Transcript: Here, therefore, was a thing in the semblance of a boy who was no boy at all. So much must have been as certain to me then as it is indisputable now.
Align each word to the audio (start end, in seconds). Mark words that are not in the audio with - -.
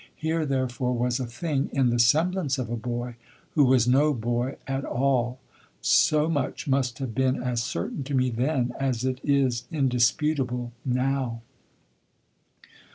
Here, 0.15 0.47
therefore, 0.47 0.93
was 0.93 1.19
a 1.19 1.27
thing 1.27 1.69
in 1.71 1.91
the 1.91 1.99
semblance 1.99 2.57
of 2.57 2.71
a 2.71 2.75
boy 2.75 3.17
who 3.51 3.65
was 3.65 3.87
no 3.87 4.15
boy 4.15 4.55
at 4.65 4.83
all. 4.83 5.37
So 5.79 6.27
much 6.27 6.67
must 6.67 6.97
have 6.97 7.13
been 7.13 7.35
as 7.35 7.61
certain 7.61 8.03
to 8.05 8.15
me 8.15 8.31
then 8.31 8.73
as 8.79 9.05
it 9.05 9.21
is 9.23 9.65
indisputable 9.69 10.71
now. 10.83 11.43